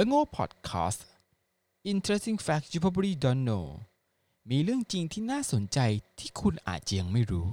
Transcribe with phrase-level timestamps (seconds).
[0.00, 1.04] และโง่พอดแคสต์
[1.92, 3.64] Interesting Facts You Probably Don't Know
[4.50, 5.78] มีเรื่องจริงที่น่าสนใจ
[6.18, 7.48] ที่คุณอาจจะยังไม่รู้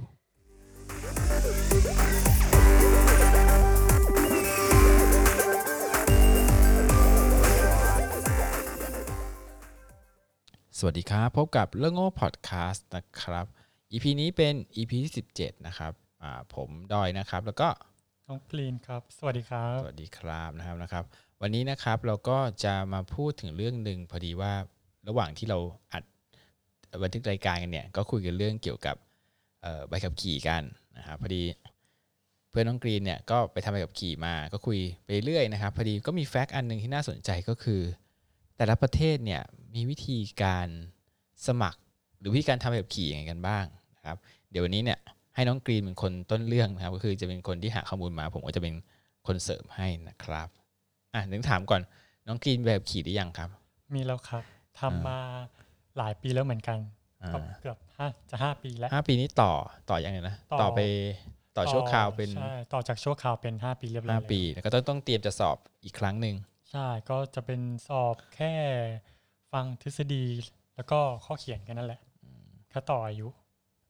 [10.78, 13.46] สวัสดีครับ พบกับเรื่องโง่พอดแคสต์นะครับ
[13.92, 17.68] EP นี้เป็น EP ที่ 17 นะครับอ่าผมดอยนะครับ แล้วก็
[18.28, 21.04] น้องกรีนครับ สวัสดีครับ สวัสดีครับนะครับนะครับ
[21.42, 24.52] วันนี้นะครับเราก็จะมาพูดถึงเรื่องหนึ่งพอดีว่า
[25.08, 25.58] ระหว่างที่เรา
[25.92, 26.02] อัด
[27.02, 28.96] บันทึกรายการกันเนี่ยก็คุยกันเรื่องเกี่ยวกับ
[29.88, 30.62] ใบขับขี่กัน
[30.96, 31.42] นะครับพอดี
[32.50, 37.80] เพื่อนน้องกรีนเนี่ยก็ไปทำใบขับขี่มาก็คุยไปเรื่อยนะครับพอดีก็มีแฟกต์อันหนึ่งที่น่าสนใจก็คือ
[38.56, 39.42] แต่ละประเทศเนี่ย
[39.74, 40.68] มีวิธีการ
[41.46, 41.80] สมัคร
[42.18, 43.64] หรือวิธีการทำใบขับขี่ยังไงกันบ้าง
[43.96, 44.16] นะครับ
[44.50, 44.98] เดี๋ยววันนี้เนี่ย
[45.34, 48.74] ให้น้องกรีนเป็นคนต้นเรื่องนะครับก็คือจะเป็นคนที่หาข้อมูลมา ผมก็จะเป็น
[49.26, 50.48] คนเสริมให้นะครับ
[51.14, 51.80] อะนึกถามก่อน
[52.26, 53.48] น้องกรีนแบบขี่หรือยังครับ
[53.94, 54.42] มีแล้วครับ
[54.80, 55.18] ทำมา
[55.98, 56.78] หลายปีแล้วเหมือนกัน
[57.22, 59.52] อ่าก็เกือบห้าจะห้าปีแล้วห้าปีนี้ต่อ
[59.90, 60.80] ต่อยังไงนะต่อต่อไป
[61.56, 66.34] ต่อชั่วคราวเป็นใช่ต่อจากชั่วคราวเป็นห้าปีเรียบร้อยห้าแล้วปีแล้วก็ต้องต้องเตรียมจะสอบอีกครั้งหนึ่ง
[66.70, 68.54] ใช่ก็จะเป็นสอบแค่
[69.52, 70.24] ฟังทฤษฎี
[70.76, 72.00] แล้วก็ข้อเขียนกันนั่นแหละ
[72.70, 73.28] แค่ต่ออายุ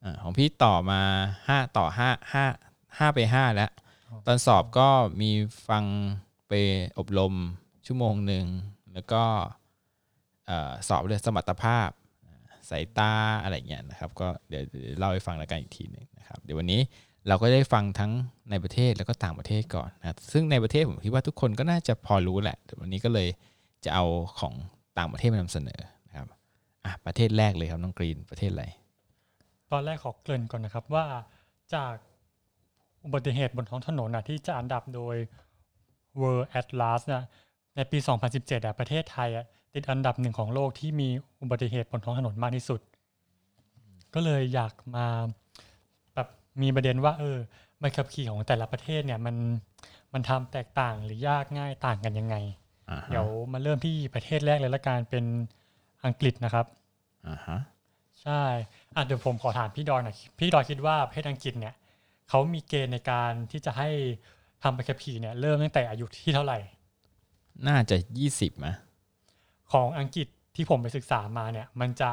[0.03, 1.01] อ่าของพี่ต่อมา
[1.49, 2.45] ห้าต่อห้าห้า
[2.99, 3.71] ห้าไปห้าแล้ว
[4.27, 4.89] ตอนสอบก็
[5.21, 5.31] มี
[5.69, 5.85] ฟัง
[6.49, 6.53] ไป
[6.99, 7.35] อบรม
[7.87, 8.47] ชั่วโมงหนึ่ง
[8.95, 9.23] แล้วก็
[10.89, 11.89] สอบเรื่องสมรรถภาพ
[12.71, 14.63] สายตาอะไรเงี้ยนะครับ ก็เดี๋ยว
[14.99, 16.81] เล่าให้ฟังแล้วกันอีกทีหนึ่งนะครับ เดี๋ยววันนี้
[17.29, 18.13] เราก็ได้ฟังทั้ง
[18.51, 23.29] ในประเทศแล้วก็ต่างประเทศก่อนนะซึ่งในประเทศผมคิดว่าทุกคนก็น่าจะพอรู้แหละแต่วันนี้ก็เลย
[23.85, 24.05] จะเอา
[24.41, 24.55] ของ
[24.99, 26.29] ต่างประเทศมานำเสนอนะครับ
[26.85, 28.65] อะประเทศแรกเลยครับน้องกรีนประเทศอะไร
[29.73, 31.05] ตอนแรกขอเกริ่นก่อนนะครับว่า
[31.75, 31.95] จาก
[33.05, 35.17] อุบัติเหตุบนท้องถนนนะที่จะอันดับโดย
[36.21, 37.25] World Atlas นะ
[37.77, 37.99] ในปี
[38.33, 41.09] 2017อะประเทศไทยอะติดอันดับหนึ่งของโลกที่มี
[41.41, 42.81] อุบัติเหตุบนท้องถนนมากที่สุด
[44.15, 45.07] ก็เลยอยากมา
[46.15, 46.29] แบบ
[46.63, 47.39] มีประเด็นว่า เออ
[47.79, 49.37] ใบขับขี่ของแต่ละประเทศเนี่ยมัน
[50.13, 52.37] มันทำแตกต่างหรือยากง่ายต่างกันยังไง
[52.91, 55.25] อ่าฮะเดี๋ยวมาเริ่มที่ประเทศแรกเลยละกันเป็น
[56.05, 56.67] อังกฤษนะครับ
[57.29, 57.59] อ่าฮะ
[58.23, 58.43] ใช่
[58.95, 61.75] อะเดี๋ยวผมขอถามพี่ดอยหน่อยพี่ดอยคิดว่าประเทศอังกฤษเนี่ย
[62.29, 63.91] เขามีเกณฑ์ในการที่จะให้
[64.63, 66.59] ทำใบขับขี่เนี่ยเริ่มตั้งแต่อายุที่เท่าไหร่
[67.69, 68.75] น่าจะยี่สิบมะ
[69.73, 72.11] ของอังกฤษที่ผมไปศึกษามาเนี่ย มันจะ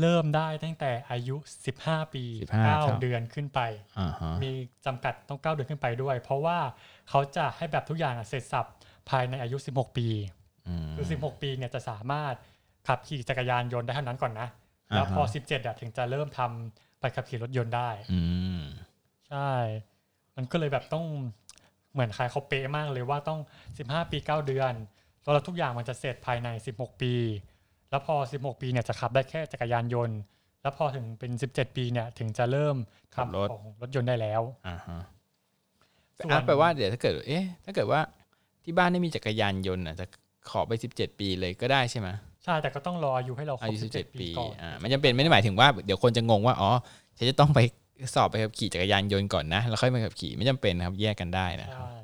[0.00, 1.36] เริ่มได้ตั้งแต่อายุ
[1.74, 2.24] 15 ปี
[2.62, 3.60] 9 เดือนขึ้นไป
[3.98, 4.50] อ่าฮะมี
[4.86, 6.58] จำกัดต้อง 9 เดือนขึ้นไปด้วย เพราะว่า
[7.08, 8.66] เขาจะให้แบบทุกอย่างอะเสร็จสับ
[9.10, 10.08] ภายในอายุ 16 ปี
[10.68, 12.34] อืมคือ 16 ปีเนี่ยจะสามารถ
[12.88, 14.48] ขับขี่จักรยานยนต์ได้เท่านั้นก่อนนะ
[14.94, 18.20] แล้วพออ่าฮะ17อะถึงจะเริ่มทำใบขับขี่รถยนต์ได้อื
[18.58, 18.62] ม
[19.28, 19.50] ใช่
[20.36, 21.06] มันก็เลยแบบต้อง
[21.92, 23.40] เหมือนใครเขาเป๊ะมากเลยว่าต้อง
[23.76, 24.72] 15 ปี 9 เดือน
[25.22, 27.14] แล้วทุกอย่างมันจะเสร็จภายใน 16 ปี
[27.90, 30.18] แล้วพอ 16 ปีเนี่ยจะขับได้แค่จักรยานยนต์
[30.62, 32.76] แล้วพอถึงเป็น 17 ปีเนี่ยถึงจะเริ่ม
[33.16, 35.00] ขับรถของรถยนต์ได้แล้วอ่าฮะ
[36.16, 38.00] ส่วนอะแปลว่าเดี๋ยวถ้าเกิดเอ๊ะถ้าเกิดว่า
[38.64, 40.06] ที่บ้านไม่มีจักรยานยนต์อะจะ
[40.50, 42.08] ขอไปสิบเจ็ดปีเลยก็ได้ใช่ไหม
[42.44, 46.70] ใช่แต่ก็ต้องรออายุให้เราครอาบยุสิบเจ็ด17ปีปีก่อนอ่ามันจำเป็นไม่ได้หมายถึงว่าเดี๋ยวคนจะงงว่าอ๋อ
[47.18, 47.60] ฉันจะต้องไป
[48.14, 51.98] สอบไปขับขี่จักรยานยนต์ก่อนนะแล้วค่อยมาขับขี่ไม่จำเป็นนะครับแยกกันได้นะครับใช่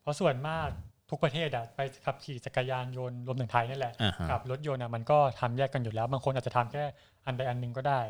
[0.00, 0.68] เพราะส่วนมาก
[1.10, 6.84] ทุกประเทศอะไปขับขี่จักรยานยนต์รวมถึงไทยนี่แหละอ่าฮะกับรถยนต์อะมันก็ทำแยกกันอยู่แล้ว บางคนอาจจะทำแค่
[7.26, 8.00] อันใดอันหนึ่งก็ได้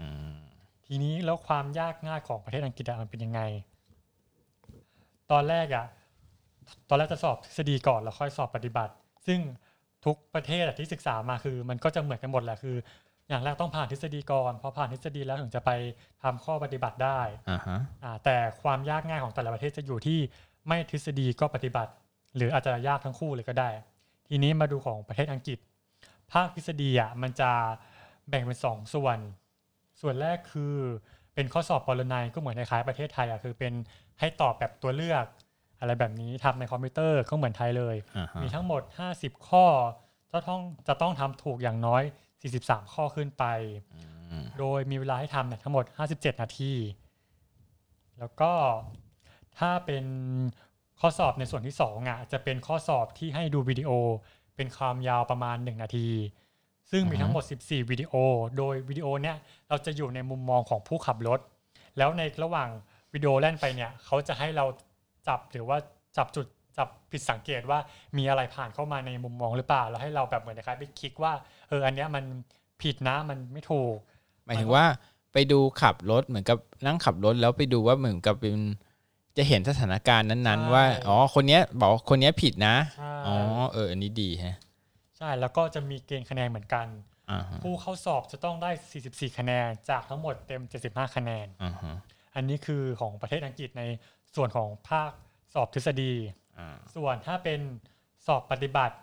[0.00, 0.34] อืม
[0.86, 3.40] ทีนี้แล้วความยากง่ายของประเทศอังกฤษอะมันเป็นยังไง
[5.32, 5.86] ตอนแรกอะ
[6.88, 8.92] ตอนแรกจะสอบทฤษฎีก่อนแล้วค่อยสอบปฏิบัติ
[9.26, 9.40] ซึ่ง
[10.04, 12.76] ทุกประเทศอะที่ศึกษามาคือ มันก็จะเหมือนกันหมดแหละคือ
[13.32, 15.70] อย่างแรกต้องผ่านทฤษฎีก่อนพอผ่านทฤษฎีแล้วถึงจะไป
[16.22, 17.20] ทำข้อปฏิบัติได้
[17.50, 20.18] อ่าฮะอ่าแต่ความยากง่ายของแต่ละประเทศจะอยู่ที่
[20.68, 21.92] ไม่ทฤษฎีก็ปฏิบัติ
[22.36, 23.68] หรืออาจจะยากทั้งคู่เลยก็ได้
[24.28, 25.58] ทีนี้มาดูของประเทศอังกฤษ
[26.32, 27.50] ภาคทฤษฎีอะมันจะ
[28.28, 29.18] แบ่งเป็นสองส่วน
[30.00, 30.74] ส่วนแรกคือ
[31.34, 33.72] เป็นข้อสอบปรนัยก็เหมือนคล้ายๆประเทศไทยอะคือเป็น
[34.20, 35.26] ให้ตอบแบบตัวเลือก
[35.80, 38.82] อะไรแบบนี้ทำในคอมพิวเตอร์ก็เหมือนไทยเลยอ่าฮะมีทั้งหมด
[39.14, 39.66] 50 ข้อ
[40.32, 42.02] จะต้องจะต้องทำถูกอย่างน้อย
[42.42, 43.44] 43 ข้อขึ้นไป
[44.30, 45.84] อืมโดยมีเวลาให้ทำเนี่ยทั้งหมด
[46.14, 46.72] 57 นาที
[48.18, 48.52] แล้วก็
[49.58, 50.04] ถ้าเป็น
[51.00, 53.90] ข้อสอบในส่วนที่2อะจะเป็นข้อสอบที่ให้ดูวิดีโอ
[54.56, 56.08] เป็นความยาวประมาณ 1 นาที
[56.90, 58.12] ซึ่งมีทั้งหมด 14 วิดีโอ
[58.58, 59.36] โดยวิดีโอเนี่ย
[59.68, 61.40] เราจะอยู่ในมุมมองของผู้ขับรถ
[61.98, 62.68] แล้วในระหว่าง
[63.12, 64.64] วิดีโอแล่นไปเนี่ยเขาจะให้เรา
[65.28, 65.76] จับหรือว่า
[66.16, 66.46] จับจุด
[66.78, 67.78] จับผิดสังเกตว่า
[68.18, 71.32] มีอะไรผ่านเข้ามาในมุมมองหรือเปล่า แล้วให้เราแบบเหมือนนะครับไปคลิกว่า
[71.68, 72.24] เอออันเนี้ยมัน
[72.82, 73.96] ผิดนะมันไม่ถูก
[74.46, 74.84] หมายถึงว่า
[75.32, 78.56] ไปดูขับรถเหมือนกับนั่งขับรถแล้วไปดูว่าเหมือนกับเป็น
[79.36, 83.36] จะเห็นสถานการณ์นั้นใช่ๆว่าอ๋อคนเนี้ยบอกว่าคนเนี้ยผิดนะใช่อ๋อ
[83.72, 84.56] เอออันนี้ดีฮะ
[85.18, 86.86] ใช่แล้วก็จะมีเกณฑ์คะแนนเหมือนกัน
[87.30, 88.70] อ่าฮะผู้เข้าสอบจะต้องได้
[89.04, 91.96] 44 คะแนนจากทั้งหมดเต็ม 75 คะแนนอ่าฮะ
[92.34, 93.82] อันนี้คือของประเทศอังกฤษใน
[94.36, 95.10] ส่วนของภาค
[95.54, 96.41] สอบทฤษฎีอ่า
[96.94, 97.60] ส่วนถ้าเป็น
[98.26, 98.96] สอบปฏิบัติ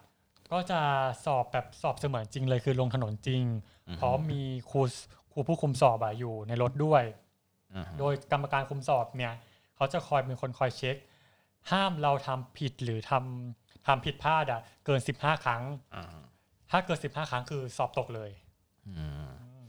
[0.52, 0.82] ก็จะ
[1.26, 3.44] สอบแบบสอบเสมือนจริงเลยคือลงถนนจริง
[4.00, 4.82] พร้อมมีครู
[5.32, 7.04] ครูผู้คุมสอบอะอยู่ในรถด้วย
[7.76, 9.34] อ่าฮะโดยกรรมการคุมสอบเนี่ย
[9.76, 10.96] เขาจะคอยเป็นคนคอยเช็ค
[11.72, 15.64] ห้ามเราทำผิดหรือทำทำผิดพลาดอะเกิน15ครั้ง
[15.96, 16.24] อ่าฮะ
[16.72, 18.32] ถ้าเกิน15ครั้งคือสอบตกเลย
[18.88, 19.06] อื
[19.64, 19.66] ม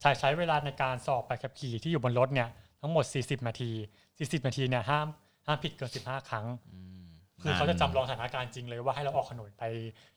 [0.00, 2.48] ใช้ใช้เวลาในการสอบไปขับขี่ที่อยู่บนรถเนี่ย
[2.80, 3.70] ทั้งหมด 40 นาที
[4.08, 5.06] 40 นาทีเนี่ยห้าม
[5.46, 6.95] ห้ามผิดเกิน 15 ครั้งอืม
[7.42, 9.62] คือเขาจะจำลองสถานการณ์จริงเลยว่าให้เราออกถนนไป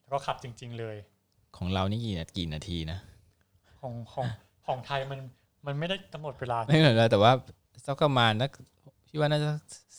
[0.01, 0.95] แล้วก็ขับจริง ๆเลย
[1.57, 2.99] ของเรานี่กี่นากี่นาทีนะ
[3.79, 4.25] ของของ
[4.65, 5.19] ของไทยมัน
[5.65, 7.31] มันไม่ได้กำหนดเวลาไม่เหมือนเราแต่ว่า
[7.85, 8.49] สักประมาณนัก
[9.07, 9.49] พี่ว่าน่าจะ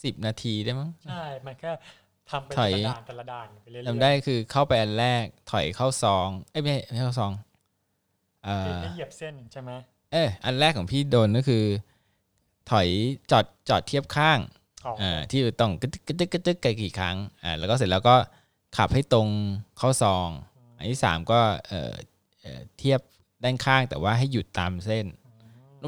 [0.02, 1.70] สิบนาทีได้มั้งใช่ มันแค่
[2.30, 7.32] ทำเป็นถแต่อยละด่านแต่ละด่านไปเรื่อยๆจำได้คือเข้าไปอันแรกถอยเข้าซองเอ้ยไม่ใช่ไม่ใช่เข้าซอง
[8.44, 9.70] เอ่อให้เหยียบเส้นใช่ไหม
[10.12, 11.64] เอยอันแรกของพี่โดนก็คือ
[12.70, 12.88] ถอย
[13.30, 14.38] จอดจอดเทียบข้าง
[14.84, 18.16] อ๋ออ่าที่ต้องกึดกึดกึดกึดกึดไกลกี่ครั้งอ่าแล้วก็เสร็จแล้วก็
[18.76, 19.28] ขับให้ตรง
[19.78, 20.28] เข้าซอง
[20.78, 21.92] อันที่สามก็เอ่อ
[22.40, 23.00] เอ่อเทียบ
[23.44, 25.06] ด้านข้างแต่ว่าให้หยุดตามเส้น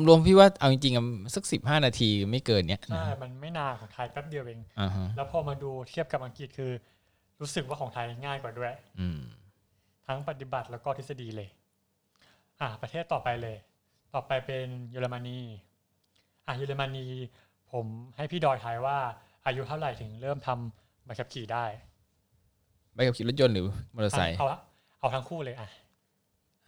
[0.09, 1.05] รวมๆพี่ว่าเอาจริงๆอะ
[1.35, 6.73] สักสิบห้านาทีไม่เกินเนี้ยใช่มันไม่นานของไทยแป๊บเดียวเองอ่าฮะแล้วพอมาดูเทียบกับอังกฤษคือ
[7.41, 9.21] รู้สึกว่าของไทยง่ายกว่าด้วย อืม
[10.07, 11.49] ทั้งปฏิบัติแล้วก็ทฤษฎีเลย
[12.61, 13.57] อะประเทศต่อไปเลย
[14.15, 15.39] ต่อไปเป็นเยอรมนี
[16.47, 17.07] อะเยอรมนี
[17.73, 17.87] ผม
[18.17, 18.99] ให้พี่ดอยทายว่า
[19.47, 21.65] อายุเท่าไหร่ถึงเริ่มทำใบขับขี่ได้
[22.95, 24.47] ใบขับขี่รถยนต์หรือมอเตอร์ไซค์เอา
[24.99, 25.69] เอาทั้งคู่เลยอะ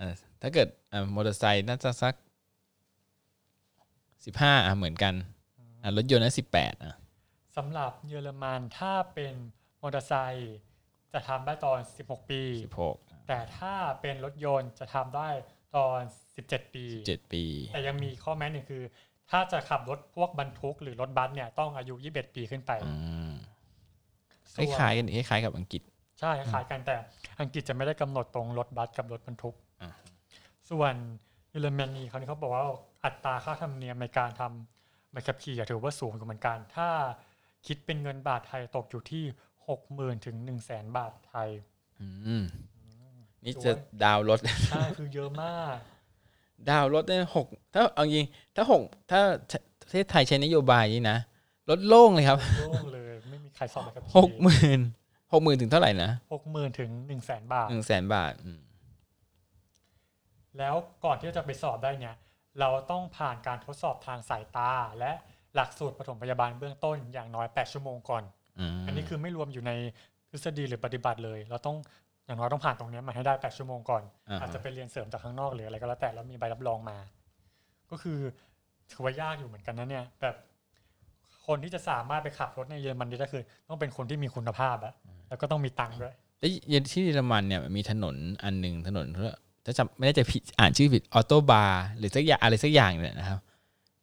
[0.00, 2.14] อ่าถ้าเกิดอ่ามอเตอร์ไซค์น่าจะสัก
[4.24, 5.14] สิบห้าอะเหมือนกัน
[5.82, 6.94] อ่ารถยนต์น่าสิบแปดอะ
[7.56, 9.34] สำหรับเยอรมันถ้าเป็น
[9.82, 10.56] มอเตอร์ไซค์
[11.12, 12.96] จะทำได้ตอน 16 ปีสิบหก
[13.28, 15.28] แต่ถ้าเป็นรถยนต์จะทำได้
[15.76, 16.00] ตอน
[16.36, 18.82] 17 ปีเจ็ดปี แต่ยังมีข้อแม้หนึ่งคือ
[19.30, 22.94] ถ้าจะขับรถพวกบรรทุกหรือรถบัสเนี่ยต้องอายุ 21 ปีขึ้นไปอื
[23.30, 23.32] ม
[24.54, 25.82] คส่วนล้ายๆกันคล้ายๆกับอังกฤษ
[26.20, 26.94] ใช่คล้ายกันแต่
[27.40, 29.90] อังกฤษจะไม่ได้กำหนดตรงรถบัสกับรถบรรทุกอ่า
[30.70, 30.94] ส่วน
[31.50, 32.64] เยอรมนีเขานี่เขาบอกว่า
[33.04, 36.88] อัตราค่าธรรมเนียมในการทำใบขับขี่อะถือว่าสูงอยู่เหมือนกัน ถ้า
[37.66, 39.24] คิดเป็นเงินบาทไทยตกอยู่ที่
[39.68, 41.48] หกหมื่นถึงหนึ่งแสนบาทไทย
[42.00, 42.08] อื
[42.40, 42.44] ม
[43.44, 44.38] นี่ถือจะว่าดาวน์รถ
[44.70, 45.76] ใช่คือเยอะมาก
[46.70, 49.20] ดาวน์รถได้หกถ้าเอาจริงถ้าหกถ้า
[49.82, 51.18] ประเทศไทยใช้นโยบายนี้นะ
[51.70, 54.80] รถโล่งเลยครับโล่งเลยไม่มีใครสอบใบขับหกขี่หมื่น
[55.32, 58.58] หกหมื่นถึงเท่าไหร่นะหกหมื่นถึงหนึ่งแสนบาทหนึ่งแสนบาทอืม
[60.58, 60.74] แล้ว
[61.04, 62.14] ก่อนที่จะไปสอบได้เนี่ย
[62.60, 65.12] เราต้องผ่านการทดสอบทางสายตา และ
[65.54, 68.22] หลักสูตรปฐมพยาบาลเบื้องต้นอย่างน้อย 8 ชั่วโมงก่อน
[68.76, 69.72] มอันนี้คือไม่รวมอยู่ใน
[70.30, 71.76] ทฤษฎีหรือปฏิบัติเลย เราต้อง
[72.26, 76.96] อย่างน้อยต้องผ่านตรงเนี้ยมาให้ได้ 8 ชั่วโมงก่อนอ่าอาจจะไปเรียนเสริมจากข้างนอกหรืออะไรก็แล้วแต่แล้วมีใบรับรองมา
[77.90, 78.18] ก็คือ
[78.90, 80.36] ถือว่ายากอยู่เหมือนกันนะเนี่ยแบบ
[81.46, 84.94] คนที่จะสามารถไปขับรถในเยอรมันได้คือ ต้องเป็นคนที่มีคุณภาพอะ
[85.28, 86.50] แล้วก็ต้องมีตังค์ด้วยแล้ว
[86.92, 89.06] ที่เยอรมันเนี่ยมีถนนอันหนึ่งถนน
[89.64, 93.40] ถ้าจำไม่ได้จะผิดอ่านชื่อผิด Autobahn หรือสักอย่างอะไรสักอย่างเนี่ยนะครับ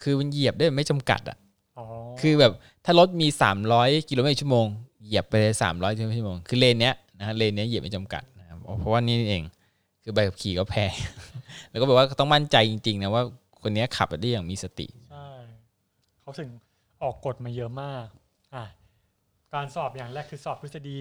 [0.01, 1.37] คือมันเหยียบได้ไม่จำกัดอะ
[1.77, 1.85] อ๋อ
[2.21, 2.53] คือแบบ
[2.85, 3.27] ถ้ารถมี
[3.67, 4.65] 300 กิโลเมตรชั่วโมง
[5.03, 9.43] เหยียบไปเลย300กิโลเมตรชั่วโมงคือเลนเนี้ย นะฮะเลนเนี้ยเหยียบไม่จำกัดนะครับเพราะว่านี่เอง
[10.03, 10.93] คือใบขับขี่ก็แพง
[11.69, 13.23] แล้วก็แบบว่าต้องมั่นใจจริงๆนะว่า
[13.61, 15.29] คนเนี้ยขับได้อย่างมีสติใช่
[16.21, 16.49] เขาถึง
[17.03, 18.05] ออกกฎมาเยอะมาก
[18.55, 18.65] อะ
[19.53, 20.99] การสอบอย่างแรกคือสอบทฤษฎี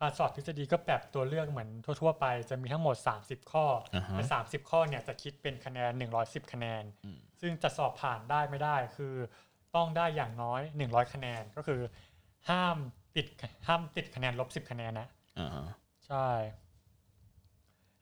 [0.00, 5.90] การสอบทฤษฎีก็แบบตัวเลือกเหมือนทั่ว ๆ ไปจะมีทั้งหมด 30 ข้ออ่าฮะใน30ข้อเนี่ยจะคิดเป็นคะแนน
[6.22, 9.14] 110 คะแนนอืมซึ่งจะสอบผ่านได้ไม่ได้คือ
[9.74, 11.80] ต้องได้อย่างน้อย 100 คะแนนก็คือ
[12.50, 12.76] ห้าม
[13.16, 13.26] ติด
[13.66, 15.15] ห้ามติดคะแนนลบ 10 คะแนนนะอ่าฮะ
[16.06, 16.28] ใช่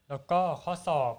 [0.08, 1.12] แล้วก็ข้อสอบ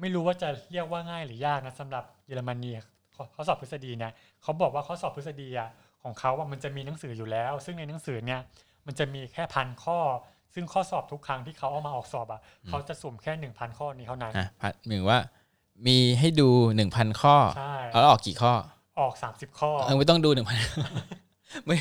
[0.00, 2.70] ไม่รู้ว่าจะเรียกว่าง่ายหรือยากนะสำหรับเยอรมนี
[3.14, 5.70] ข้อข้อสอบทฤษฎีเนี่ยเขาบอกว่าข้อสอบทฤษฎีอะ
[6.02, 8.40] ของเขาว่ามันจะมีหนังสืออยู่แล้ว ซึ่งในหนังสือเนี่ย
[8.86, 9.98] มันจะมีแค่พันข้อ
[10.54, 15.18] ซึ่งข้อสอบทุกครั้งที่เขาเอามาออกสอบอะเขาจะสุ่มแค่หนึ่งพันข้อนี้เท่านั้นอะพัดหนึ่งว่า
[15.86, 16.48] มีให้ดู
[16.86, 18.52] 1,000ข้อใช่เอาแล้วออกกี่ข้อ
[19.00, 20.56] ออกสามสิบข้อเออไม่ต้องดูหนึ่งพัน
[21.64, 21.78] เหมือน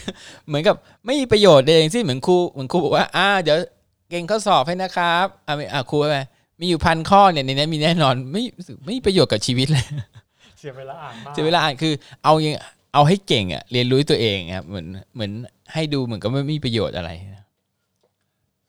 [0.47, 3.57] เหมือนกับไม่มีประโยชน์เลยอย่างที่เหมือนครูเหมือนครูบอกว่าอ่าเดี๋ยว
[4.09, 6.17] เก่งข้อสอบให้นะครับอ่าไม่อ่าครูไป
[6.59, 9.86] มีอยู่พันข้อเนี่ยในนี้มีแน่นอนไม่รู้สึกไม่มีประโยชน์กับชีวิตเลย
[10.59, 11.93] เสียเวลาอ่านมากจะเวลาอ่านคือ
[12.24, 12.55] เอายัง
[12.93, 15.31] เอาให้เก่งอะเรียนรู้ตัวเองครับเหมือนเหมือน
[15.74, 17.09] ให้ดูเหมือนก็ไม่มีประโยชน์อะไร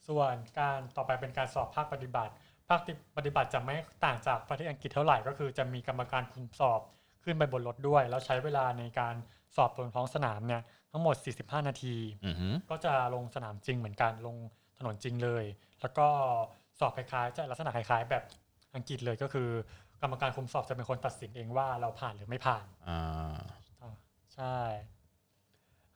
[0.08, 2.32] ส่วนการต่อไปเป็นการสอบภาคปฏิบัติ
[2.68, 2.80] ภาค
[3.16, 3.74] ปฏิบัติจะไม่
[4.04, 6.80] ต่างจากประเทศอังกฤษเท่าไหร่ก็คือจะมีกรรมการคุมสอบ
[7.24, 9.14] ขึ้นไปบนรถด้วย แล้วใช้เวลาในการ
[9.56, 10.62] สอบบนท้องสนามเนี่ย
[10.92, 14.36] ทั้งหมด 45 นาทีอือหือก็จะลงสนามจริงเหมือนกันลง
[14.78, 15.44] ถนนจริงเลย
[15.80, 16.08] แล้วก็
[16.78, 18.24] สอบคล้ายๆ จะลักษณะคล้ายๆ แบบ
[18.74, 19.48] อังกฤษเลยก็คือ
[20.02, 23.00] กรรมการคุมสอบจะเป็นคนตัดสินเองว่าเราผ่านหรือไม่ผ่านอ่า
[23.80, 23.94] อ่า
[24.34, 24.56] ใช่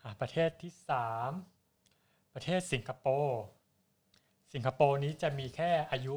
[0.02, 1.30] อะประเทศที่สาม
[2.34, 3.42] ประเทศสิงคโปร์
[4.54, 6.14] สิงคโปร์นี้จะมีแค่อายุ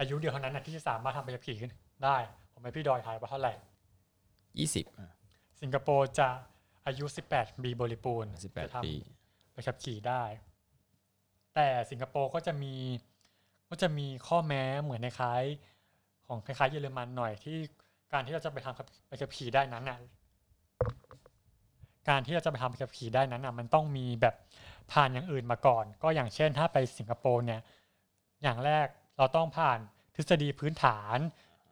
[0.00, 1.72] อายุเดียวเท่านั้นนะที่จะสามารถทำใบขับขี่ขึ้น
[2.04, 2.16] ได้
[2.52, 3.52] ผมให้พี่ดอยทายว่าเท่าไหร่
[4.58, 4.84] ยี่สิบ
[5.60, 6.28] สิงคโปร์จะ
[6.90, 8.94] อายุ 18 ปีบริบูรณ์สิบแปดจะทำปี
[9.52, 10.22] ไปขับขี่ได้
[11.54, 12.74] แต่สิงคโปร์ก็จะมี
[13.70, 17.58] ก็จะมีข้อแม้เหมือนในคล้ายๆของคล้ายๆเยอรมันหน่อยที่
[18.12, 19.98] การที่เราจะไปทำขับไปขับขี่ได้นั้นน่ะ
[22.08, 24.34] การที่เราจะไปทำไปขับขี่ได้นั้นน่ะมันต้องมีแบบ
[24.92, 27.60] ผ่านอย่างอื่นมาก่อน ก็อย่างเช่นถ้าไปสิงคโปร์เนี่ย
[28.42, 28.86] อย่างแรก
[29.18, 29.78] เราต้องผ่าน
[30.14, 31.18] ทฤษฎีพื้นฐาน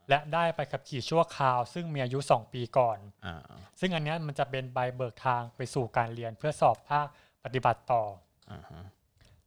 [0.08, 3.36] และได้ไปขับขี่ชั่วคราว ซึ่งมีอายุ 2 ปีก่อนอ่า
[3.80, 7.06] ซึ่งอันเนี้ยมันจะเป็นใบเบิกทางไปสู่การเรียนเพื่อสอบภาค
[7.44, 8.02] ปฏิบัติต่อ
[8.50, 8.84] อ่าฮะ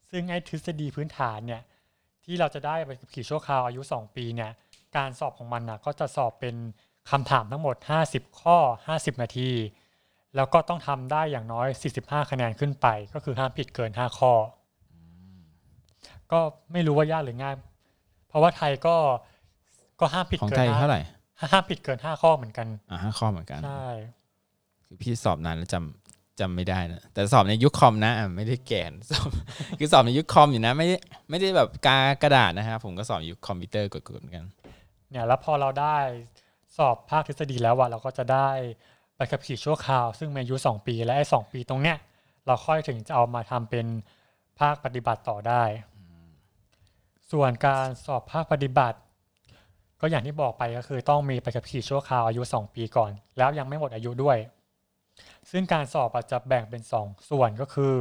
[0.09, 1.61] ซึ่งไอ้ทฤษฎีพื้นฐานเนี่ย
[2.25, 4.51] ที่เราจะได้ไปขับขี่ชั่วคราวอายุ 2 ปีเนี่ย
[4.97, 6.55] การสอบของมันนะก็จะสอบเป็น
[7.11, 7.75] คำถามทั้งหมด
[8.07, 8.57] 50 ข้อ
[8.89, 9.51] 50 นาที
[10.35, 11.67] แล้วก็ต้องทำได้อย่างน้อย
[11.99, 16.39] 45 คะแนนขึ้นไป ก็คือห้ามผิดเกิน 5 ข้ออก็
[16.71, 17.55] ไม่รู้ว่ายากหรือง่าย
[18.27, 18.95] เพราะว่าไทยก็
[20.01, 21.01] ก็ห้ามผิดของเกินไทยห้าเท่าไหร่
[21.51, 23.87] ห้ามผิดเกิน5ข้อเหมือนกันอ่าห้าข้อเหมือนกันใช่
[24.85, 29.29] คือพี่สอบนานแล้วจำจำไม่ได้นะแต่สอบในยุคคอมนะอะไม่ได้แก่นสอบ
[29.79, 30.97] คือสอบในยุคคอมอยู่นะไม่ได้
[31.29, 34.45] ไม่ได้แบบกากระดาษนะครับผมก็สอบยุคคอมพิวเตอร์กดๆเหมือนกัน
[35.09, 35.97] เนี่ยแล้วพอเราได้
[36.77, 38.49] สอบภาคทฤษฎีแล้วอะเราก็จะได้
[39.15, 41.97] ใบขับขี่ชั่วคราว ซึ่งมีอายุ2ปีและไอ้สปีตรงเนี้ย
[42.45, 43.85] เราค่อยถึงจะเอามาทำเป็น
[44.59, 45.63] ภาคปฏิบัติต่อได้
[47.31, 48.97] ส่วนการสอบภาคปฏิบัติ
[50.01, 54.37] ก็อย่างที่บอกไปก็คือต้องมีใบขับขี่ชั่วคราวอายุ 2 ปีก่อน แล้วยังไม่หมดอายุด้วย
[55.51, 57.95] ซึ่งการสอบอาจจะแบ่งเป็น 2 ส่วนก็คือ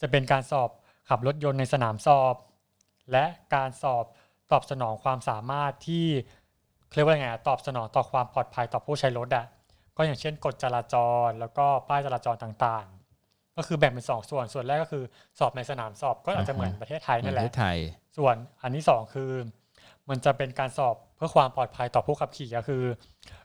[0.00, 0.70] จะเป็นการสอบ
[1.08, 2.34] ขับรถยนต์ในสนามสอบ
[3.12, 3.24] และ
[3.54, 4.04] การสอบ
[4.52, 6.06] ตอบสนองความสามารถที่
[6.94, 9.46] เรียกว่าไงอะตอบสนองต่อความปลอดภัยต่อผู้ใช้รถอะ
[9.96, 10.94] ก็อย่างเช่นกฎจราจ
[11.26, 15.04] ร แล้วก็ป้ายจราจรต่างๆ ก็คือแบ่งเป็นสองส่วนส่วนแรกก็คือ
[15.38, 17.78] สอบในสนามสอบก็อาจจะเหมือนประเทศไทยในนั่นปแหระละเทศไทย
[18.18, 19.32] ส่วนอันที่สองคือ
[20.08, 22.82] มันจะเป็นการสอบ เพื่อความปลอดภัยต่อผู้ขับขี่ก็คือ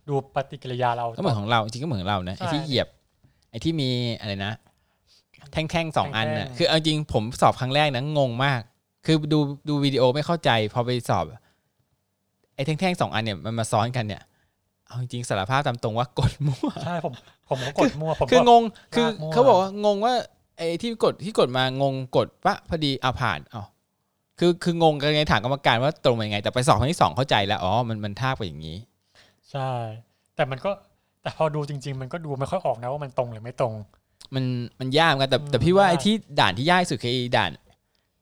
[0.07, 2.87] ดูปฏิกิริยาเราก็เหมือนของเราจริงก็เหมือนของเรานะใช่ไอ้ที่เหยียบ
[3.49, 4.53] ไอ้ที่มีอะไรนะ
[5.51, 8.61] แท่งๆสองอันน่ะแท่งๆคือเอาจริงผมสอบครั้งแรกนะงงมาก
[9.05, 11.25] คือดูดูวิดีโอไม่เข้าใจ พอไปสอบ
[12.55, 14.21] ไอ้แท่งๆสองอันเนี่ยมันมาซ้อนกันเนี่ย
[14.87, 17.13] เอาจริงๆสารภาพตามตรงว่ากดมั่วใช่ผม
[17.49, 18.63] ผมก็กดมั่วผมคือก็งง
[18.93, 20.13] คือลากมั่วเขาบอกว่างงว่า
[20.57, 23.61] ไอ้ที่กดที่กดมางงกดปะพอดีเอาผ่านเอา
[24.43, 28.77] คือคืองงกันไงถามกรรมการว่าตรงเป็นยังไง แต่ไปสอบครั้งที่สองเข้าใจแล้วอ๋อมันมันท่าไปอย่างนี้
[29.51, 29.71] ใช่
[30.35, 30.71] แต่มันก็
[31.21, 33.73] แต่พอดูจริง ๆ มันก็ดูไม่ค่อยออกนะว่ามันตรงหรือไม่ตรง
[34.35, 34.45] มัน
[34.79, 37.51] มันยากเหมือนกันแต่อืมแต่พี่ว่ายากไอ้ที่ด่านที่ยากที่สุดคือไอ้ด่าน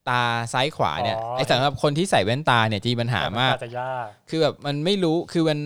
[0.08, 0.22] ตา
[0.52, 5.58] ซ้ายขวาเนี่ยอ๋อ ไอ้สำหรับคนที่ใส่แว่นตาเนี่ยจะมีปัญหามาก แต่นจะยาก คือแบบมันไม่รู้คือมัน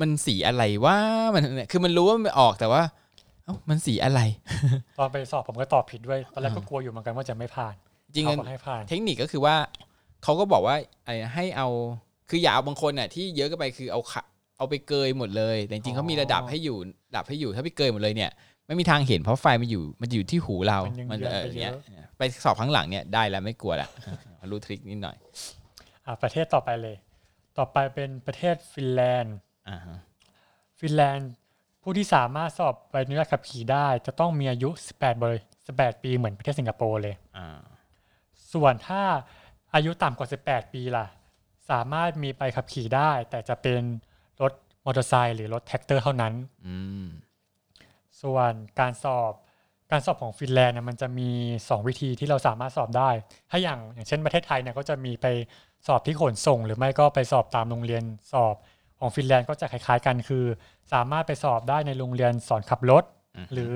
[0.00, 0.96] มันสีอะไรว่า
[1.34, 2.82] มันเนี่ยคือมันรู้ว่ามันออกแต่ว่า
[3.44, 4.20] เอ้ามันสีอะไร
[4.98, 7.74] ตอนไปสอบผมก็ตอบผิดด้วย ตอนแรกก็อ่ากลัวอยู่เหมือนกันว่าจะไม่ผ่าน
[8.14, 9.56] จริงเขาๆก็ให้ผ่านเทคนิคก็คือว่า
[10.22, 11.68] เขาก็บอกว่าอะไรนะให้เอา
[12.30, 14.22] คืออย่าเอาบางคนน่ะที่เยอะเก็ไปคือเอาขะ
[14.58, 16.76] เอาไปเกยหมดเลย แต่จริงๆเขามีระดับให้อยู่
[17.08, 18.30] ระดับให้อยู่ถ้าไปเกยหมดเลยเนี่ย
[18.66, 23.88] ไม่มีทางเห็นเพราะไฟมันอยู่มันอยู่ที่หูเรา มันยังมันเยือนเออไปเยเนี่ยอะไปสอบครั้งหลังเนี่ยได้แล้วไม่กลัวละ
[24.50, 25.16] รู้ทริคนิดหน่อย
[26.06, 26.96] อะประเทศต่อไปเลย
[27.58, 29.36] ต่อไปเป็นประเทศฟินแลนด์
[29.68, 29.98] อ่าฮะ
[30.80, 31.30] ฟินแลนด์
[31.82, 35.38] ผู้ที่สามารถสอบใบอนุญาตขับขี่ได้ จะต้องมีอายุ 18บริ
[35.70, 37.58] 18 ปีเหมือนประเทศสิงคโปร์เลยอ่า
[38.52, 39.02] ส่วนถ้า
[39.74, 41.06] อายุต่ำกว่า 18 ปีล่ะ
[41.70, 43.82] สามารถมีใบขับขี่ได้ แต่จะเป็น
[44.42, 44.52] รถ
[44.84, 46.34] มอเตอร์ไซค์หรือรถแทรกเตอร์เท่านั้น
[46.66, 47.06] อืม
[48.22, 49.32] ส่วนการสอบ
[49.90, 51.30] การสอบของฟินแลนด์เนี่ยมันจะมี
[51.60, 53.10] 2 วิธีที่เราสามารถสอบได้
[53.50, 55.26] ถ้าอย่างอย่างเช่นประเทศไทยเนี่ยก็จะมีไป
[55.86, 58.56] สอบที่ขนส่ง หรือไม่ก็ไปสอบตามโรงเรียนสอบ
[58.98, 60.44] ของฟินแลนด์ก็จะคล้ายๆกันคือ
[60.92, 63.04] สามารถไปสอบได้ในโรงเรียนสอนขับรถ
[63.36, 63.74] อืมหรือ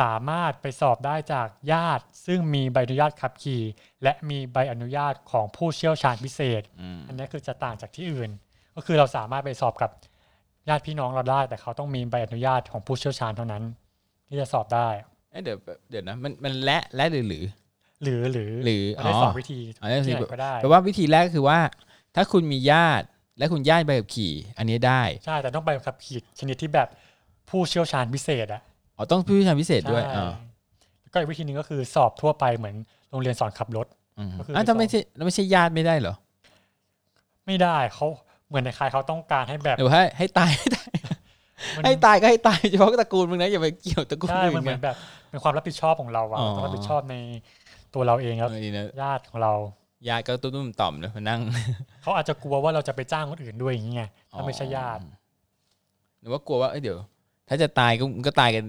[0.00, 3.62] สามารถไปสอบได้จากญาติ ซึ่งมีใบอนุญาตขับขี่
[4.02, 8.30] และมีใบอนุญาตของผู้เชี่ยวชาญพิเศษอืมอันนี้คือจะต่างจากที่อื่น
[8.76, 9.90] ก็คือเราสามารถไปสอบกับ
[10.68, 13.62] ญาติพี่น้องเราได้ แต่เขาต้องมีใบอนุญาตของผู้เชี่ยวชาญเท่านั้น
[14.28, 14.88] ที่จะสอบได้
[15.30, 15.58] เอ้ยเดี๋ยว
[15.90, 17.44] เดี๋ยวนะมันมันและและหรือหรือ
[18.02, 21.58] หรือหรือหรือมันได้อ๋อสองวิธีอ๋อได้สองวิธีที่ไหนก็ได้แปลว่าวิธีแรกก็คือว่า
[22.16, 23.06] ถ้าคุณมีญาติ
[23.38, 26.88] และคุณญาติใบขับขี่ อันนี้ได้ใช่แต่ต้องไปขับขี่ชนิดที่แบบ
[27.50, 28.62] ผู้เชี่ยวชาญพิเศษอะ
[28.96, 30.32] อ๋อต้องผู้เชี่ยวชาญพิเศษด้วยใช่อ๋อ
[31.00, 32.76] แล้วก็อีกวิธีหนึ่งก็คือสอบทั่วไปเหมือน
[33.10, 33.86] โรงเรียนสอนขับรถ
[34.18, 36.14] อืมก็คืออะถ้าไปสอบไม่ใช่แล้วไม่ใช่ญาติไม่ได้เหรอ
[37.46, 38.06] ไม่ได้เขา
[38.48, 40.88] เหมือนในใครเขาต้องการให้แบบหรือว่าให้ให้ตายให้ตาย
[41.76, 44.96] มันให้ตายก็ให้ตายเฉพาะตระกูลมึงนะอย่าไปเกี่ยวตระกูลใช่อื่มันนเหมืไงอนแบบ
[45.30, 47.14] เป็นความรับผิดชอบของเราอะอ๋อเราต้องรับผิดชอบใน
[47.94, 49.54] ตัวเราเองครับเออดีนะญาติของเรา
[50.08, 51.40] ญาติก็ตุ้มๆต่อมนะมานั่ง
[52.02, 55.02] เขาอาจจะกลัวว่าเราจะไปจ้างคนอื่นด้วยอย่างเงี้ยถ้าไม่ใช่ญาติ
[56.20, 56.98] หรือว่ากลัวว่าเอ้ยเดี๋ยว
[57.48, 58.64] ถ้าจะตายก็ก็ตายกัน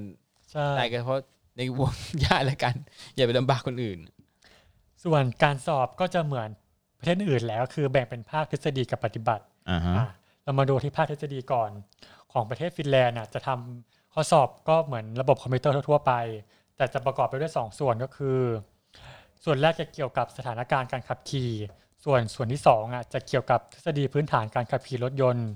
[0.52, 1.22] ใช่ตายกันเพราะ
[1.58, 1.94] ในวง
[2.24, 2.76] ญาติแล้วกัน
[3.16, 4.00] อย่าไปลำบากคนอื่น
[5.04, 6.50] ส่วนการสอบก็จะเหมือน
[7.00, 10.08] ประเทศอื่นแล้ว คือแบ่งเป็นภาคทฤษฎีกับปฏิบัติอ่าฮะอะ
[10.44, 11.72] เรามาดูที่ภาคทฤษฎีก่อน
[12.32, 16.14] ของประเทศฟินแลนด์น่ะจะทำข้อสอบก็เหมือนระบบคอมพิวเตอร์ทั่วๆไป
[16.78, 18.40] แต่จะประกอบไปด้วย2ส่วนก็คือ
[19.44, 21.52] ส่วนแรกจะเกี่ยวกับสถานการณ์การขับขี่
[22.06, 25.48] ส่วนส่วนที่2อะจะเกี่ยวกับทฤษฎีพื้นฐานการขับขี่รถยนต์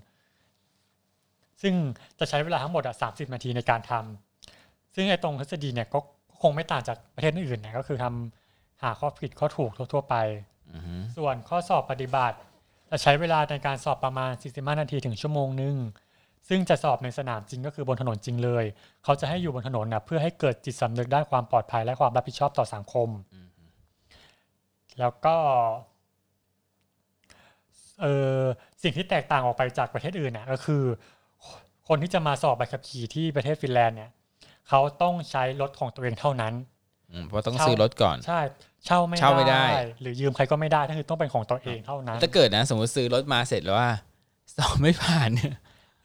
[1.62, 1.74] ซึ่ง
[2.20, 6.00] จะใช้เวลาทั้งหมดอะ30นาทีในการทำซึ่งไอ้ตรงทฤษฎีเนี่ยก็
[6.30, 10.16] ก็คงไม่ต่างจากประเทศอื่นๆนะก็คือทำหาข้อผิดข้อถูกทั่วๆไป
[10.74, 12.38] อือฮึส่วนข้อสอบปฏิบัติ
[12.90, 15.76] จะใช้เวลาในการสอบประมาณ 45 นาทีถึงชั่วโมงหนึ่ง
[16.50, 18.66] ซึ่งจะสอบในสนามจริงก็คือบนถนนจริงเลย
[19.04, 23.10] เขาจะให้อยู่บนถนนนะเพื่อให้เกิดจิตสำนึกด้านความปลอดภัยและความรับผิดชอบต่อสังคม
[25.00, 25.36] แล้วก็
[28.02, 28.40] เออ
[28.84, 30.84] สิ่งที่แตกต่างออกไปจากประเทศอื่นนะก็คือ
[31.94, 34.10] คนที่จะมาสอบใบขับขี่ที่ประเทศฟินแลนด์เนี่ย
[34.70, 36.54] เขาต้องใช้รถของตัวเองเท่านั้น
[37.12, 38.40] อืมเพราะต้องซื้อรถก่อน ใช่
[38.86, 39.66] เช่าไม่เช่าไม่ได้
[40.02, 43.90] หรือยืมใครก็ไม่ได้ก็คือต้องเป็นของตัวเองเท่านั้นถ้าเกิดนะ สมมติซื้อรถมาเสร็จแล้วว่า
[44.58, 45.54] สอบไม่ผ่านเนี่ย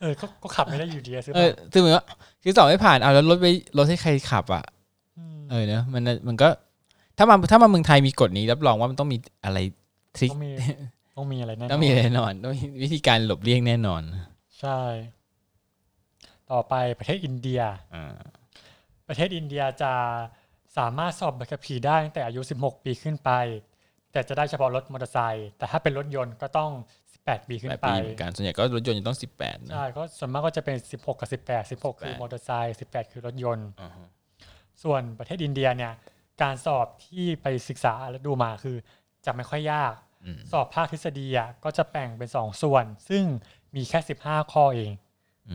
[0.01, 2.05] เออก็ก็ขับไม่ได้อยู่ดีอะซื้อเออมาคือเหมือนว่า
[2.43, 3.47] คือสอบไม่ผ่านเอาแล้วรถไป
[3.79, 4.65] รถให้ใครขับอะ
[5.37, 6.49] มเออเนอะมันมันก็
[7.19, 9.59] ถ้ามาถ้ามาเมืองไทยมีกฎนี้รับรองว่ามันต้องมีอะไร
[10.17, 10.53] ทริคต้องมี
[11.17, 14.03] ต้องมีอะไรแน่นอนต้องมีแน่นอนต้องมีวิธีการหลบเลี่ยงแน่นอน
[14.61, 14.81] ใช่
[16.53, 17.61] ต่อไปประเทศอินเดีย
[17.95, 18.17] อ่า
[19.09, 19.93] ประเทศอินเดียจะ
[20.79, 23.31] สามารถสอบใบขับขี่ได้ตั้งแต่อายุ 16 ปีขึ้นไป
[24.13, 26.71] แต่จะได้เฉพาะรถมอเตอร์ไซค์แต่ถ้าเป็นรถยนต์ก็ต้อง
[27.15, 34.09] 18 ปีขึ้แปนดไปปีเหมือนกันส่วนใหญ่ก็รถยนต์จะต้องสิบแปดนะใช่ก็ส่วนมากก็จะเป็น 16 กับ 18 16 คือ18มอเตอร์ไซค์18 คือรถยนต์อ่าฮะ
[34.83, 35.93] ส่วนประเทศอินเดียเนี่ย
[36.43, 38.77] การสอบที่ไปศึกษาและดูมาคือ
[39.27, 43.25] จะไม่ค่อยยากอืมสอบภาคทฤษฎีอะก็จะแบ่งเป็น 2 ส่วน ซึ่ง
[43.77, 44.93] มีแค่ 15 ข้อเอง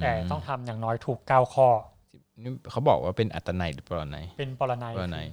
[0.02, 1.70] แต่ต้องทำอย่างน้อยถูก9ข้อ
[2.44, 5.28] นี่เขาบอกว่าเป็นอัตนัยหรือเปล่าไหนเป็นปรนัยปรนัย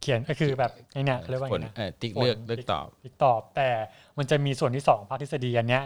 [0.00, 3.70] เขียนก็คือแบบไอ้เนี่ยเขาเรียกว่าผไงลนะเออติ๊กเลือกผลเลือกตอบติ๊กตอบ แต่
[4.18, 5.82] มันจะมีส่วนที่2ภาคทฤษฎีอันเนี้ย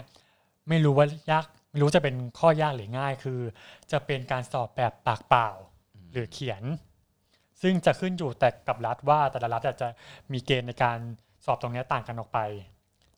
[0.68, 3.40] ไม่รู้ว่ายากไม่รู้จะเป็นข้อยากหรือง่ายคือ
[3.92, 5.48] จะเป็นการสอบแบบปากเปล่า
[6.12, 6.62] หรือเขียน
[7.62, 9.88] ซึ่งจะขึ้นอยู่แต่กับรัฐว่าแต่ละรัฐอาจจะ
[10.32, 10.98] มีเกณฑ์ในการ
[11.44, 12.38] สอบตรงเนี้ยต่างกันออกไป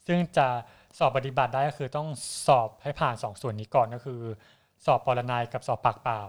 [0.07, 0.47] ซึ่งจะ
[0.99, 2.09] สอบปฏิบัติได้ก็คือต้อง
[2.47, 4.21] สอบให้ผ่านสองส่วนนี้ก่อนก็คือ
[4.87, 6.21] สอบปรนัยกับสอบปากเปล่า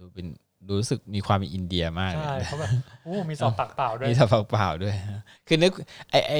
[0.00, 0.26] ดูเป็น
[0.66, 2.70] ดูรู้สึกมีความเป็นอินเดียมากเลยใช่เพราะแบบ
[3.06, 4.94] อู้มีสอบปากเปล่าด้วยมีสอบเปล่าๆด้วย
[5.46, 5.72] คือนึก
[6.10, 6.34] ไอไอ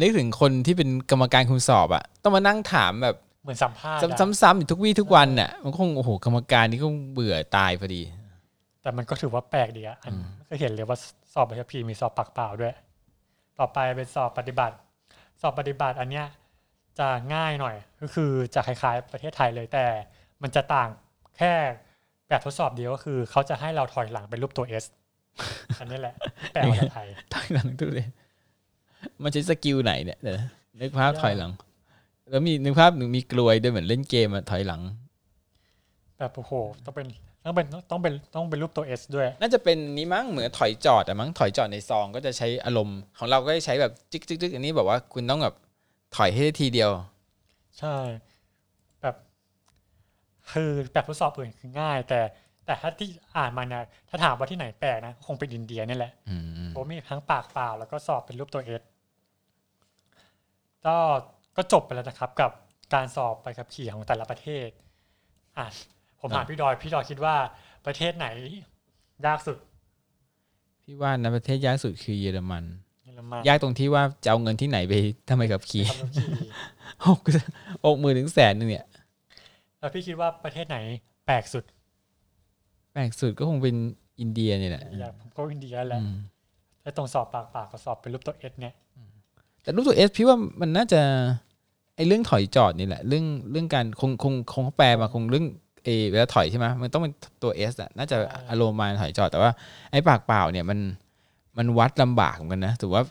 [0.00, 8.02] นึกถึงคนที่เป็นกรรมการคุมสอบอะต้องมานั่งถามแบบเหมือนสัมภาษณ์อะซ้ำๆอยู่ทุกวี่ทุกวันน่ะมันคงโอ้โหกรรมการนี่ก็เบื่อตายพอดี
[8.82, 10.98] แต่มันก็ถือว่าแปลกดีอะอันอืมไม่เคยเห็นเลยว่า
[11.34, 12.74] สอบใบขับขี่มีสอบปากเปล่าด้วย
[13.58, 14.76] ต่อไปเป็นสอบปฏิบัติ
[15.40, 16.26] สอบปฏิบัติอันเนี้ย
[16.98, 19.84] จะง่ายหน่อยก็คือจะคล้ายๆ ประเทศไทยเลยแต่
[20.42, 20.88] มันจะต่าง
[21.38, 21.52] แค่
[22.28, 24.84] แบบทดสอบเดียวก็คือ เขาจะให้เราถอยหลังเป็นรูปตัว S
[25.78, 26.14] อันนี้แหละ
[26.52, 28.06] แปลมาจากไทยถอยหลังทุเลย
[29.22, 30.46] มันใช้สกิลไหนเนี่ยเดี๋ยวนะ
[30.80, 31.50] นึกภาพถอยหลัง
[32.30, 34.82] แล้วมีนึกภาพหนึ่งมีกลวยด้วยเหมือนเล่นเกมอะถอยหลัง
[36.18, 36.52] แบบโอ้โห
[36.84, 37.06] ต้องเป็น
[37.44, 45.54] ต้องเป็นต้องเป็นต้องเป็นรูปตัว S ด้วย น่าจะเป็นนี้มั้งเหมือนถอยจอดอะมั้งถอยจอดในซองก็จะใช้อารมณ์ของเราก็จะใช้แบบจิกจิกจิกอันนี้แบบว่าคุณต้องแบบ
[46.16, 46.90] ถอยให้ได้ทีเดียว
[47.78, 48.31] ใช่แบบ
[50.52, 52.20] คือแบบทดสอบอื่นคือง่าย แต่
[52.66, 58.82] แต่ถ้าที่อ่านมาเนี่ยถ้าถามว่าที่ไหนแปลกนะคงเป็นอินเดียนี่แหละอืมเพราะมีทั้งปากเปล่าแล้วก็สอบเป็นรูปตัวเอส
[60.86, 60.96] ก็
[61.56, 62.50] ก็จบไปแล้วนะครับ กับ
[62.94, 64.68] การสอบไปขับขี่ของแต่ละประเทศ
[65.58, 65.66] อะ
[66.20, 67.34] ผมถามพี่ดอยพี่ดอยคิดว่า
[67.86, 68.26] ประเทศไหน
[69.26, 69.58] ยากสุด
[70.82, 72.64] พี่ว่านะประเทศยากสุดคือเยอรมัน
[73.04, 74.94] เยอรมันยากตรงที่ว่าจะเอาเงินที่ไหนไป
[75.30, 76.30] ทำไมกับขี่ขับขี่
[77.06, 77.18] หก
[77.84, 78.86] หกหมื่นถึงแสนนึงเนี่ย
[79.82, 80.78] แล้วพี่คิดว่าประเทศไหน
[81.26, 81.64] แปลกสุด
[82.92, 83.76] แปลกสุดก็คงเป็น
[84.20, 86.16] อินเดียเนี่ยแหละอยากผมก็อินเดียแหละอืม
[86.82, 88.74] ไอ้ตรงสอบปากเปล่ากับสอบเป็นรูปตัวเอสเนี่ย
[89.62, 91.00] แต่รูปตัวเอสพี่ว่ามันน่าจะ
[91.96, 95.46] ไอเรื่องถอยจอดนี่แหละ เรื่องเรื่องการคงคงคงเขาแปลมาคงเรื่อง
[95.84, 98.16] เอเวลาถอยใช่ไหมมันต้องเป็นตัวเอสอะน่าจะ
[98.50, 99.50] อารมณ์มาถอยจอดแต่ว่า
[99.90, 100.78] ไอ้ปากเปล่าเนี่ยมัน
[101.58, 103.02] มันวัดลำบากเหมือนกันนะถือว่า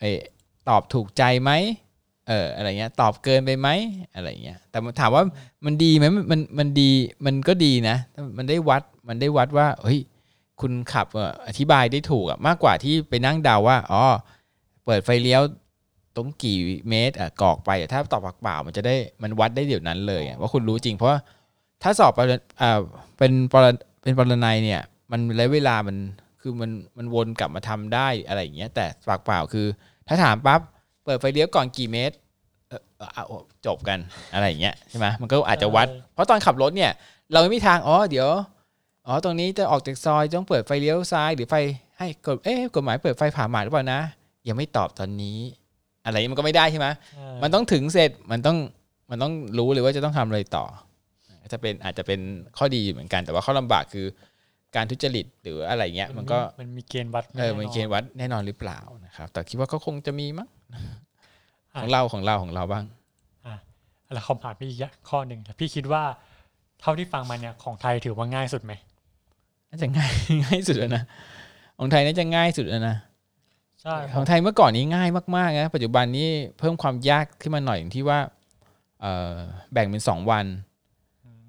[0.00, 0.04] ไอ
[0.68, 1.50] ตอบถูกใจไหม
[2.28, 3.68] เอออะไรเงี้ยตอบเกินไปไหม
[4.14, 5.22] อะไรเงี้ยแต่ถามว่า
[5.64, 6.90] มันดีไหมมันมันมันดี
[7.26, 7.96] มันก็ดีนะ
[8.38, 10.00] มันได้วัดมันได้วัดว่าเฮ้ย
[10.60, 11.06] คุณขับ
[11.46, 14.02] อธิบายได้ถูกอะมากกว่าที่ไปนั่งเดาว่าอ๋อ
[14.84, 15.42] เปิดไฟเลี้ยว
[16.16, 16.58] ตรงกี่
[16.88, 21.10] เมตรอะกอกไปอ่ถ้าตอบปากเปล่ามันจะได้มันวัดได้เดี๋ยวนั้นเลยว่าคุณรู้จริงเพราะ
[21.82, 22.12] ถ้าสอบ
[22.60, 22.80] อ่า
[23.18, 23.66] เป็นปร
[24.02, 25.96] เป็นปรนัยเนี่ย มันระยะเวลามัน
[26.40, 29.66] คือมันมันวนกลับมาทำได้อะไรอย่างเงี้ยแต่ปากเปล่าคือ
[30.08, 30.60] ถ้าถามปั๊บ
[31.06, 32.16] เปิดไฟเลี้ยวก่อนกี่เมตร
[32.68, 33.24] เออเออเอา
[33.66, 33.98] จบกัน
[34.34, 36.92] อะไรอย่างเงี้ยใช่ไหมมันก็อาจจะวัด เพราะตอนขับรถเนี่ย
[37.32, 38.28] เราไม่มีทางอ๋อเดี๋ยว
[39.06, 41.54] อ๋อตรงนี้จะออกจากซอยต้องเปิดไฟเลี้ยวซ้ายหรือไฟ
[41.98, 44.00] ให้กดเอ๊ะกฎหมายเปิดไฟผ่าหมาดหรือเปล่านะ
[44.48, 45.38] ยังไม่ตอบตอนนี้
[46.04, 48.56] อะไรอย่างงี้มันก็ไม่ได้ใช่ไหมใช่มันต้องถึงเสร็จมันต้อง
[49.10, 50.64] มันต้องรู้เลยว่าจะต้องทำอะไรต่อ
[51.52, 52.20] จะเป็นอาจจะเป็น
[52.58, 54.06] ข้อดีเหมือนกัน แต่ว่าข้อลำบากคือ
[54.76, 60.55] การทุจริตหรืออะไรเงี้ย มันก็มันมีเกณฑ์วัดเออมันแเกณฑ์วัดแน่นอนหรือเปล่านะครับ แต่คิดว่าก็คงจะมีมั้งอะ
[61.76, 62.84] ของเราของเราของเราบ้าง
[63.46, 63.54] อะ
[64.14, 66.02] แล้วคำถามพี่อีกข้อหนึ่งพี่คิดว่า
[66.80, 68.72] เท่าที่ฟังมาเนี่ยของไทยถือว่าง่ายสุดไหม
[69.70, 70.10] น่าจะง่าย
[70.44, 71.02] ง่ายสุดแล้วนะ
[71.78, 72.96] ของไทยน่าจะง่ายสุดแล้วนะ
[73.82, 78.18] ใช่ของไทยเมื่อก่อนนี้ง่ายมากๆนะปัจจุบันนี้เพิ่มความยากขึ้นมาหน่อยอย่างที่ว่า
[79.00, 79.34] เอ่อ
[79.72, 80.46] แบ่งเป็นสองวัน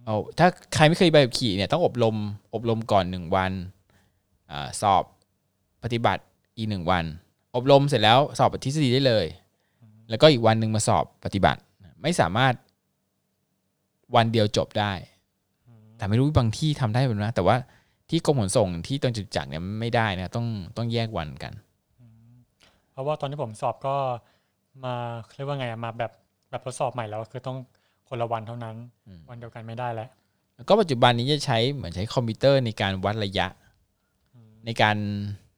[0.05, 2.15] เอาถ้าใครไม่เคยใบขับขี่เนี่ยต้องอบรม
[2.53, 3.51] อบรมก่อนหนึ่งวัน
[4.51, 5.03] อาสอบ
[5.83, 6.23] ปฏิบัติ
[6.57, 7.05] อีกหนึ่งวัน
[7.55, 9.25] อบรมเสร็จแล้วสอบทฤษฎีได้เลย
[10.09, 11.61] แล้วก็อีกวันหนึ่งมาสอบปฏิบัติ
[12.01, 12.53] ไม่สามารถ
[14.15, 14.93] วันเดียวจบได้
[15.97, 17.55] แต่ไม่รู้บางที่ทำได้ไหมนะแต่ว่า
[18.09, 21.53] ที่กรมขนส่งที่ตรงจุดจักรเนี่ยไม่ได้นะต้องต้องแยกวันกัน
[22.91, 23.95] เพราะว่าตอนที่ผมสอบก็
[24.83, 24.93] มา
[25.35, 26.11] เรียกว่าไงอะมาแบบ
[26.49, 27.57] แบบทดสอบใหม่แล้วคือต้อง
[28.09, 28.75] คนละวันเท่านั้น
[29.07, 30.09] อืมวันเดียวกันไม่ได้แล้ว
[30.55, 33.47] แล้วก็ปัจจุบันนี้จะใช้เหมือนใช้คอมพิวเตอร์ในการวัดระยะ
[34.65, 34.97] ในการ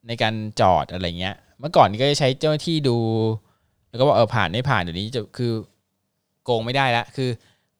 [0.08, 2.98] ในการจอดอะไรเงี้ย เมื่อก่อนนี้ก็จะใช้เจ้าหน้าที่ดู
[3.89, 5.52] แล้วก็ว่าเออผ่านไม่ผ่านเดี๋ยวนี้จะคือ
[6.43, 7.30] โกงไม่ได้ละคือ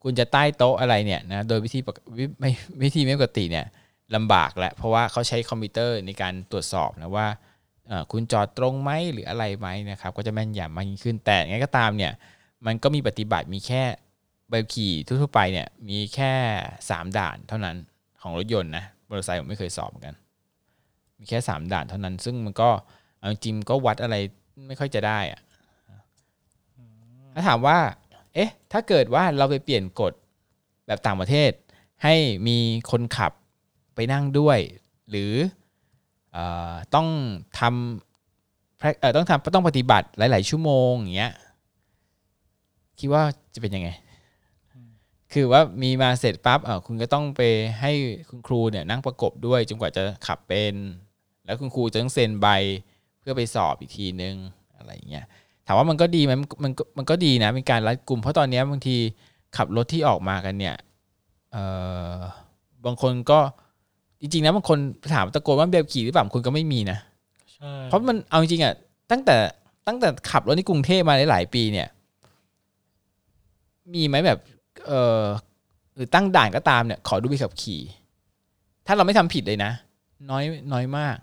[0.02, 2.50] คุณจะใต้โต๊ะอะไรเนี่ยนะโดยวิธีปกวิไม่
[2.82, 3.66] วิธีไม่ปกติเนี่ย
[4.14, 7.26] ลำบากแล้วเพราะว่าเขาใช้คอมพิวเตอร์ในการตรวจสอบนะว่า
[8.12, 12.12] คุณจอดตรงไหมหรืออะไรไหมนะครับก็จะแม่นยำมากยิ่งขึ้นแต่ยังไงก็ตามเนี่ย
[12.66, 13.82] มันก็มีปฏิบัติมีแค่
[14.48, 16.32] ใบขี่ทั่วไปเนี่ยมีแค่
[16.90, 17.76] สามด่านเท่านั้น
[18.22, 20.14] ของรถยนต์นะมอเตอร์ไซค์ผมไม่เคยสอบเหมือนกัน
[21.18, 22.70] มีแค่สามด่านเท่านั้น ซึ่งมันก็
[23.20, 24.16] เอาจริงก็วัดอะไร
[24.66, 25.40] ไม่ค่อยจะได้อะ
[27.34, 27.78] ถ้าถามว่า
[28.34, 30.12] เอ๊ะ ถ้าเกิดว่าเราไปเปลี่ยนกฎ
[30.86, 31.50] แบบต่างประเทศ
[32.04, 32.14] ให้
[32.48, 32.58] มี
[32.90, 33.32] คนขับ
[33.94, 34.58] ไปนั่งด้วย
[35.10, 35.32] หรือ
[36.36, 36.38] อ
[36.94, 37.08] ต้อง
[37.58, 41.34] ทำต้องทำต้องปฏิบัติหลาย ๆ ชั่วโมงอย่างเงี้ย
[42.98, 43.22] คิดว่า
[43.54, 43.90] จะเป็นยังไง
[45.32, 47.40] คือว่ามีมาเสร็จปั๊บคุณก็ต้องไป
[47.80, 47.92] ให้
[48.28, 50.74] คุณครูเนี่ยนั่งประกบด้วยจนกว่าจะขับเป็น
[51.44, 52.48] แล้วคุณครูจะต้องเซ็นใบ
[53.20, 54.34] เพื่อไปสอบอีกทีนึง
[54.76, 55.24] อะไรอย่างเงี้ย
[55.66, 58.96] ถามว่ามันก็ดีไหมมันมันก็มันก็ดีนะเป็นการรัดกลุ่มเพราะตอนเนี้ยบางที
[59.56, 60.76] ขับรถที่ออกมากันเนี่ย
[61.52, 61.56] เอ
[62.12, 62.14] อ
[62.84, 63.38] บางคนก็
[64.20, 64.78] จริงๆนะบางคน
[65.14, 66.98] ถามตะโกนว่าแบบขี่หรือเปล่าบางคนก็ไม่มีนะ
[67.54, 68.74] ใช่เพราะมันเอาจริงๆอะ
[69.10, 69.36] ตั้งแต่
[69.86, 71.88] ตั้งแต่ขับรถในกรุงเทพมาหลายๆปีเนี่ย
[73.94, 74.38] มีไหมแบบ
[74.86, 75.22] เออ
[75.94, 77.80] หรือตั้งด่านก็ตามเนี่ย ขอดูใบขับขี่
[78.86, 79.72] ถ้าเราไม่ทำผิดเลยนะ
[80.30, 81.16] น้อยน้อยมาก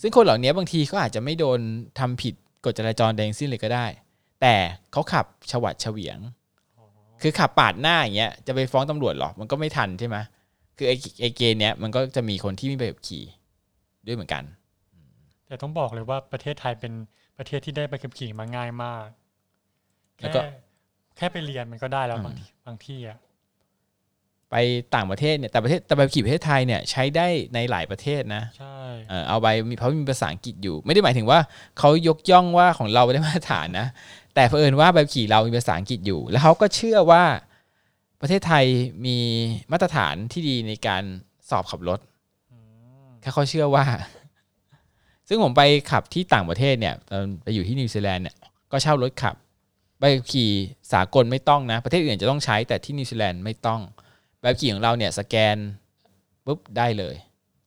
[0.00, 1.60] ซึ่งคนเหล่านี้บางทีเขาอาจจะไม่โดน
[1.98, 3.86] ทำผิดกฎจราจรแดงสิ้นเลยก็ได้
[4.40, 4.54] แต่
[4.92, 6.18] เขาขับฉวัดเฉวียง
[7.22, 10.16] คือขับปาดหน้าอย่างเงี้ยจะไปฟ้องตำรวจหรอมันก็ไม่ทันใช่ไหม
[10.76, 13.24] คือไอ้ไอ้เกณฑ์เนี้ยมันก็จะมีคนที่ไม่ใบขับขี่
[14.06, 14.44] ด้วยเหมือนกัน
[15.46, 16.92] แต่ต้องบอกเลยว่าประเทศไทยเป็น
[17.38, 19.06] ประเทศที่ได้ใบขับขี่มาง่ายมาก
[20.18, 20.40] แล้วแค่ก็
[21.16, 23.18] แค่ไปเรียนมันก็ได้แล้วอืมบางทีบางที่อะ
[24.58, 24.66] ไป
[24.96, 31.38] ต่างประเทศเนี่ยแต่ประเทศแต่ใบขับขี่ประเทศไทยเนี่ยใช้ได้ในหลายประเทศนะใช่เออเอาใบมีเพราะมีภาษาอังกฤษอยู่ ไม่ได้หมายถึงว่า
[31.78, 33.86] เขายกย่องว่าของเราไม่ได้มาตรฐานนะ
[34.34, 37.24] แต่เผอิญว่าใบขับขี่เรามีภาษาอังกฤษอยู่ แล้วเขาก็เชื่อว่า
[38.20, 38.64] ประเทศไทย
[39.06, 39.18] มี
[39.72, 41.02] มาตรฐานที่ดีในการ
[41.50, 42.00] สอบขับรถ
[42.52, 42.58] อื
[43.04, 43.84] มแค่เขาเชื่อว่า
[45.28, 48.36] ซึ่งผมไปขับที่ต่างประเทศเนี่ยตอนไปอยู่ที่นิวซีแลนด์เนี่ย
[48.72, 49.34] ก็เช่ารถขับ
[49.98, 50.50] ใบขับขี่
[50.92, 53.80] สากลไม่ต้องนะ ประเทศอื่นจะต้องใช้แต่ที่นิวซีแลนด์ไม่ต้อง
[54.40, 55.56] ใบขับขี่ของเราเนี่ยสแกน
[56.46, 57.14] ปุ๊บได้เลย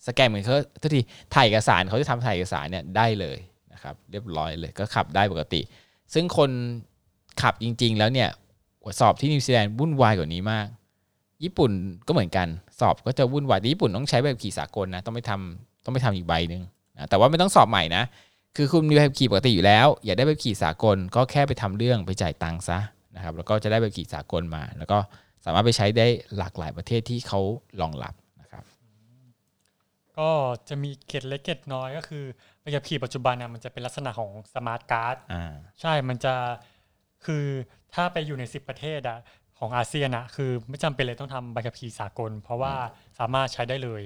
[0.07, 1.01] สแกนเหมือนเขาทุกที
[1.35, 3.37] ถ่ายเอกสารเขาจะทำถ่ายเอกสารเนี่ยได้เลย
[3.73, 5.61] นะครับเรียบร้อยเลยก็ขับได้ปกติ
[6.13, 6.49] ซึ่งคน
[7.41, 8.29] ขับจริง ๆ แล้วเนี่ย
[8.99, 10.67] สอบที่นิวซีแลนด์วุ่นวายกว่านี้มาก
[11.43, 11.71] ญี่ปุ่น
[12.07, 12.47] ก็เหมือนกัน
[12.79, 16.61] สอบก็จะวุ่นวายแต่ญี่ปุ่นต้องใช้ใบขับขี่สากลนะต้องไปทำต้องไปทำอีกใบหนึ่ง
[16.95, 18.03] นะแต่ว่าไม่ต้องสอบใหม่นะ
[18.55, 22.79] คือคุณมีใบขับขี่ปกติอยู่แล้ว อยากได้ใบขับขี่สากลก็แค่ไปทำเรื่องไปจ่ายตังค์ซะ
[23.15, 24.97] นะครับแล้วก็จะได้ใบขับขี่สากลมา แล้วก็
[25.45, 27.41] สามารถไปใช้ได้หลากหลายประเทศที่เขา
[27.81, 28.63] รองรับนะครับ
[30.17, 30.29] ก็
[30.69, 32.23] จะมีเกร็ดเล็กเกร็ดน้อยก็คือ
[32.61, 36.33] ใบขับขี่ปัจจุบันนะมันจะเป็นลักษณะของสมาร์ทการ์ดอ่าใช่มันจะ
[37.25, 37.45] คือ
[37.93, 39.19] ถ้าไปอยู่ใน 10 ประเทศอะ
[39.59, 42.73] ของอาเซียนอะคือไม่จำเป็นเลยต้องทำใบขับขี่สากล เพราะว่า
[43.19, 44.03] สามารถใช้ได้เลย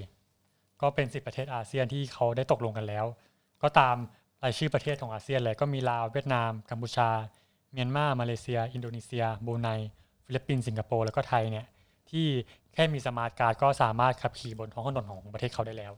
[0.81, 3.05] ก็เป็น 10 ประเทศอาเซียนที่เขาได้ตกลงกันแล้ว
[3.63, 3.95] ก็ตาม
[4.43, 7.09] รายชื่อประเทศของอาเซียนเลยก็มีลาวเวียดนามกัมพูชา
[7.73, 9.69] เมียนมา มาเลเซีย อินโดนีเซียบรูไน
[10.25, 11.65] ฟิลิปปินส์สิงคโปร์แล้วก็ไทยเนี่ย
[12.09, 12.25] ที่
[12.73, 15.93] แค่มีสมาร์ทการ์ดก็สามารถขับขี่บนท้องถนนของประเทศเขาได้แล้ว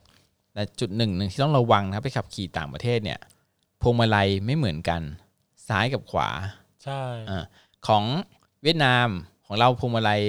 [0.54, 3.20] แต่จุดหนึ่งหนึ่งที่ต้องระวังนะครับไปขับขี่ต่างประเทศเนี่ย
[3.82, 5.02] พวงมาลัยไม่เหมือนกัน
[5.68, 6.30] ซ้ายกับขวา
[6.84, 7.44] ใช่อ่า
[7.88, 8.04] ของ
[8.64, 9.08] เวียดนาม
[9.46, 10.22] ของเราพวงมาลัย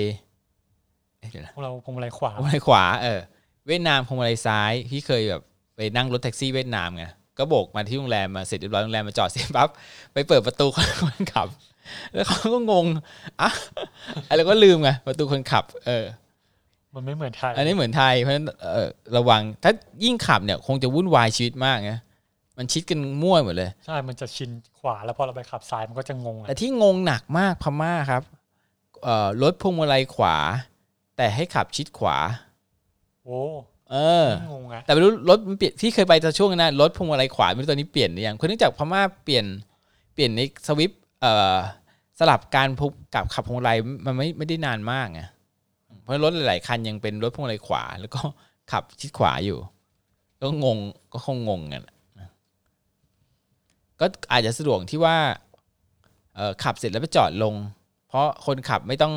[1.18, 3.20] เอ๊ะเดี๋ยวนะพวกเราพวงมาลัยขวาพวงมาลัยขวาเออ
[3.66, 5.42] เวียดนามพวงมาลัยซ้ายพี่เคยแบบ
[5.76, 7.04] ไปนั่งรถแท็กซี่เวียดนามไง
[7.38, 9.68] ก็โบกมาที่โรงแรมมาเสร็จเรียบร้อยโรงแรมมาจอดเสร็จปั๊บ
[10.12, 10.78] ไปเปิดประตูค
[11.18, 11.48] นขับ
[12.14, 12.86] แล้วเขาก็งง
[13.40, 13.50] อะ
[14.28, 16.06] อะไรก็ลืมไงประตูคนขับ เออ
[16.94, 19.72] มันไม่เหมือนไทยอันนี้เหมือนไทยเพราะฉะนั้นเออระวัง ถ้า
[20.04, 22.00] ยิ่งขับเนี่ย คงจะวุ่นวายชีวิตมากนะ
[22.58, 28.22] มันชิดกันมั่วหมดเลย ใช่ มันจะชินขวาแล้วพอเราไปขับซ้ายมันก็จะงงแต่อะที่งงหนักมากพม่าครับ
[29.02, 30.36] เอ่อรถพวงมาลัยขวา
[31.16, 32.16] แต่ให้ขับชิดขวา
[33.24, 33.40] โอ้
[33.90, 39.44] เอองงอะแต่ไม่รู้รถมันเปลี่ยนที่เคยไปตอนช่วงนั้นนะรถพวงมาลัยขวาไม่รู้ตอนนี้เปลี่ยนหรือยังเพราะเนื่องจากพม่าเปลี่ยน
[40.14, 41.05] เปลี่ยนในสวิปเอ่อ
[42.18, 45.22] สลับการพุกกับขับพวงมาลัยมันไม่ไม่ได้นานมากไง
[46.02, 48.20] เพราะรถหลาย ๆ คันยังเป็นรถพวงมาลัยขวา แล้วก็
[48.72, 49.58] ขับชิดขวาอยู่
[50.40, 50.78] ก็งง
[51.12, 51.84] ก็คงงงกัน
[52.18, 52.28] นะ
[54.00, 55.16] ก็อาจจะสะดวกที่ว่า
[56.34, 57.54] เอ่อขับเสร็จแล้วไปจอดลง
[58.08, 59.14] เพราะคนขับไม่ต้อง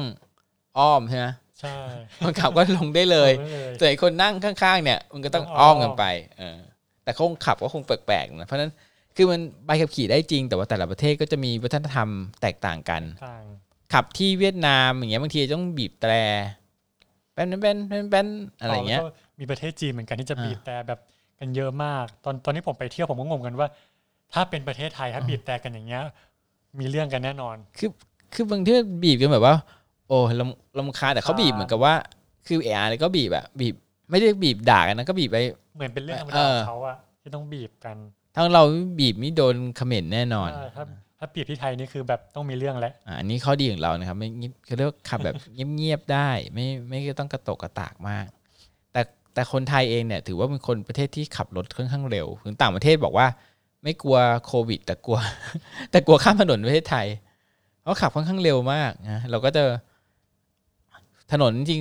[0.78, 1.28] อ้อมใช่ไหม
[1.60, 1.78] ใช่
[2.22, 6.06] คนขับก็ลงได้เลยอาเลยส่วนไอ้คนนั่งข้าง ๆ เนี่ย มันก็ต้องต้องอ้อมอ้อมกันไป
[6.38, 6.58] เออ
[7.04, 8.72] แต่คงขับก็คงแปลกๆนะเพราะฉะนั้น
[9.22, 12.10] คือมันใบขับขี่ได้จริง แต่ว่าแต่ละประเทศก็จะมีวัฒนธรรม
[12.42, 13.44] แตกต่างกันต่าง
[13.94, 16.14] ขับที่เวียดนามอย่างเงี้ยบางทีต้องบีบแตร
[17.34, 18.28] แป้นแป้นแป้นแป้น
[18.60, 21.00] อะไรเงี้ยแล้วก็มีประเทศจีนเหมือนกันที่จะอ่าบีบแต่แบบ
[21.40, 23.68] กันเยอะมาก ตอนตอนที่ผมไปเที่ยวผมก็งงกันว่า
[24.34, 26.04] ถ้าเป็นประเทศไทยถ้าบีบแต่กันอย่างเงี้ย
[26.80, 27.56] มีเรื่องกันแน่นอน
[28.34, 28.72] คือบางที
[29.04, 29.56] บีบกันแบบว่า
[30.08, 31.94] โอ้ลำลำคาญแต่เขาบีบเหมือนกับว่า
[32.48, 33.76] คือเออาร์ก็บีบอะบีบ
[34.10, 35.38] ไม่ได้บีบด่ากันนะก็บีบไป
[35.76, 37.98] เหมือนเป็นเรื่องธรรมเอดาอของเขาอะที่ต้องบีบกัน
[38.36, 38.64] ถ้าเรา
[39.00, 40.84] บีบนี่โดนเขม่นแน่นอนถ้า
[41.20, 44.28] ถ้าบีบที่ไทยนี่คือแบบต้องมีเรื่องแล้วอันนี้ข้อดีของเรานะครับ ไม่
[44.66, 45.36] เขาเรียกขับแบบ
[45.76, 48.26] เงียบๆได้ ไม่ไม่ต้องกระตกกระตากมาก
[48.92, 49.02] แต่
[49.34, 53.28] แต่คนไทยเองเนี่ย ถือว่าเป็นคนประเทศที่ขับรถค่อนข้างเร็วถึงต่างประเทศบอกว่า
[53.84, 55.18] ไม่กลัวโควิด แต่กลัว
[55.92, 57.08] แต่กลัวข้ามถนนประเทศไทย
[57.82, 59.64] เพราะขับค่อนข้างเร็วมากนะเราก็จะ
[61.32, 61.80] ถนนจริง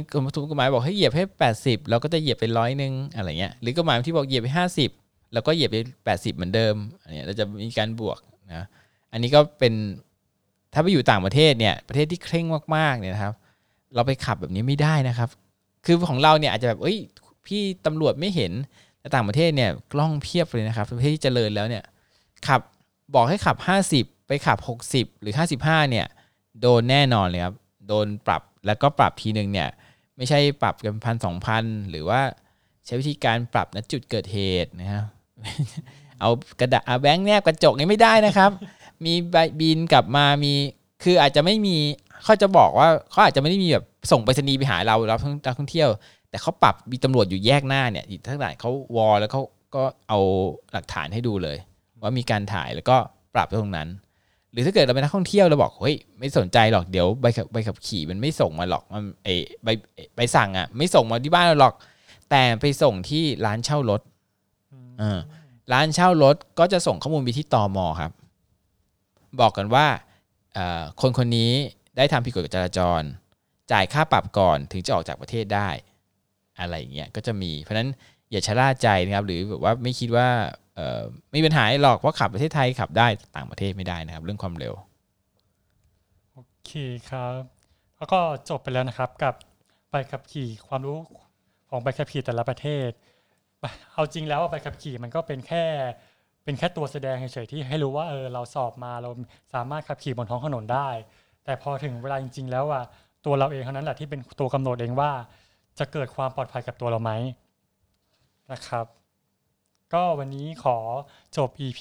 [0.51, 4.91] กฎหมายบอกให้เหยียบให้แปดสิบเราก็จะเหยียบไปร้อยหนึ่งอะไรเงี้ยหรือกฎหมายที่บอกเหยียบไปห้าสิบ
[5.33, 8.19] แล้วก็เหยียบไปแปดสิบเหมือนเดิมอันนี้เราจะมีการบวก
[8.55, 8.67] นะ
[9.13, 9.75] อันนี้ก็เป็น
[10.73, 13.35] ถ้าไปอยู่ต่างประเทศเนี่ยประเทศที่เคร่งมากๆเนี่ยครับ
[13.95, 15.29] เราไปขับแบบนี้ไม่ได้นะครับ
[15.85, 16.99] คือของเราเนี่ยอาจจะแบบเอ้ย
[17.47, 18.53] พี่ตำรวจไม่เห็น
[19.01, 21.85] แต่ต่างประเทศเนี่ยกล้องเพียบเลยนะครับประเทศที่เจริญแล้วเนี่ย
[22.47, 22.61] ขับ
[23.15, 23.57] บอกให้ขับ
[23.93, 24.59] 50 ไปขับ
[24.91, 26.07] 60 หรือ 55เนี่ย
[26.61, 27.55] โดนแน่นอนเลยครับ
[27.89, 29.69] โดนปรับแล้วก็ปรับทีหนึ่งเนี่ย
[30.17, 32.21] ไม่ใช่ปรับกันพันสองพันหรือว่า
[32.87, 35.05] ใช้วิธีการปรับณจุดเกิดเหตุนะครับ
[36.21, 38.51] เอากระดาษเอาแบงค์แนบกระจกนี่ไม่ได้นะครับ
[39.05, 40.53] มีใบบินกลับมามี
[41.03, 41.77] คืออาจจะไม่มี
[42.25, 45.89] เขาจะบอกว่าเขาอาจจะไม่ได้มีแบบส่งไปรษณีย์ไปหาเรารับนักท่องเที่ยว
[46.31, 49.43] แต่เขาปรับมีตำรวจอยู่แยกหน้าเนี่ยอีกทั้งหลายเขาวอลแล้วเขา
[49.75, 50.19] ก็เอา
[50.73, 51.57] หลักฐานให้ดูเลย
[52.03, 52.97] ว่ามีการถ่ายแล้วก็
[53.35, 53.89] ปรับตรงนั้น
[54.53, 59.29] หรือถ้าเกิดเราเป็นนักท่องเที่ยวเราบอกเฮ้ยไม่สนใจหรอกเดี๋ยวใบขับใบขับขี่มันไม่ส่งมาหรอกมันไอ
[59.65, 59.69] ใบ
[60.17, 61.75] ใบสั่งอะ ไม่ส่งมาที่บ้านเราหรอก
[62.31, 64.01] แต่ไปส่งที่ร้านเช่ารถ
[65.73, 68.13] ร้านเช่ารถก็จะส่งข้อมูลไปที่ตอมอครับ
[69.41, 69.87] บอกกันว่า
[71.01, 71.53] คนคนนี้
[71.97, 73.03] ได้ทำผิดกฎจราจร
[73.73, 75.69] จ่ายค่าปรับก่อนถึงจะออกจากประเทศได้
[76.59, 77.89] อะไรอย่างเงี้ยก็จะมี เพราะฉะนั้น
[78.31, 80.29] อย่าชะล่าใจนะครับ หรือแบบว่าไม่คิดว่า
[81.31, 83.07] ไม่มีปัญหาหรอกเพราะขับประเทศไทยขับได้
[83.37, 84.75] ต่างประเทศไม่ได้นะครับ เรื่องความเร็ว
[86.33, 86.71] โอเค
[87.11, 87.41] ครับ
[87.97, 89.35] แล้วก็จบไปแล้วนะครับกับ
[89.91, 90.99] ใบขับขี่ความรู้
[91.71, 92.91] ของใบขับขี่แต่ละประเทศ
[93.95, 95.65] เอาจริงแล้วว่าใบขับขี่มันก็เป็นแค่
[96.45, 99.11] เป็นแค่ตัวแสดงเฉยๆที่ให้รู้ว่าเออเราสอบมาเรา
[99.55, 100.89] สามารถขับขี่บนท้องถนนได้
[101.45, 102.85] แต่พอถึงเวลาจริง ๆ แล้วอะ
[103.27, 105.11] ตัวเราเองเท่านั้นแหละที่เป็นตัวกำหนดเองว่า
[105.79, 107.13] จะเกิดความปลอดภัยกับตัวเราไหม
[108.53, 108.87] นะครับ
[109.93, 110.77] ก็วันนี้ขอ
[111.37, 111.81] จบ EP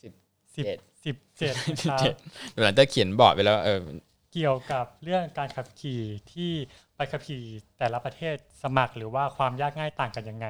[0.00, 0.12] สิบ
[0.54, 1.54] สิบเจ็ดสิบเจ็ด
[1.90, 2.14] ครับ
[2.62, 3.78] หลังจากเขียนบอร์ดไปแล้วเออ
[4.32, 6.52] เกี่ยวกับเรื่องการขับขี่ที่
[7.00, 7.44] ไปขับขี่
[7.78, 10.46] แต่ละประเทศสมัครหรือว่าความยากง่ายต่างกันยังไง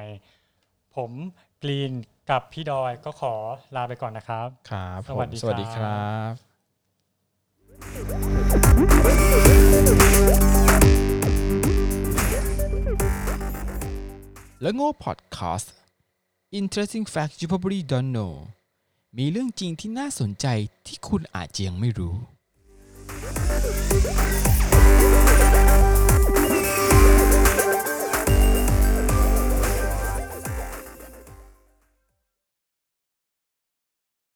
[0.95, 1.11] ผม
[1.63, 1.91] กรีน
[2.29, 3.33] กับพี่ดอยก็ขอ
[3.75, 6.33] ลาไปก่อนนะครับ ครับสวัสดีผมสวัสดีคครัรับ
[14.61, 15.73] แล้วโง่พอดแคสต์
[16.59, 18.33] Interesting Facts You Probably Don't Know
[19.17, 20.47] มีเรื่องจริงที่น่าสนใจ
[20.87, 22.15] ที่คุณอาจจะยังไม่รู้